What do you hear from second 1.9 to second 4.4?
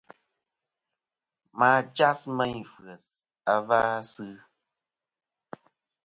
jas meyn f̀yes a va sɨ.